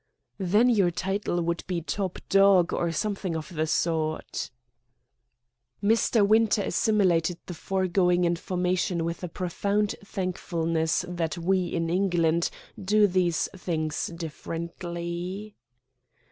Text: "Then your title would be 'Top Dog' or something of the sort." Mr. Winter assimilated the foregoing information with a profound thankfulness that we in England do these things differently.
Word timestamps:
"Then 0.39 0.67
your 0.67 0.89
title 0.89 1.43
would 1.43 1.63
be 1.67 1.79
'Top 1.79 2.17
Dog' 2.27 2.73
or 2.73 2.91
something 2.91 3.35
of 3.35 3.49
the 3.53 3.67
sort." 3.67 4.49
Mr. 5.83 6.27
Winter 6.27 6.63
assimilated 6.63 7.37
the 7.45 7.53
foregoing 7.53 8.25
information 8.25 9.05
with 9.05 9.23
a 9.23 9.27
profound 9.27 9.93
thankfulness 10.03 11.05
that 11.07 11.37
we 11.37 11.67
in 11.67 11.91
England 11.91 12.49
do 12.83 13.05
these 13.05 13.47
things 13.55 14.07
differently. 14.07 15.55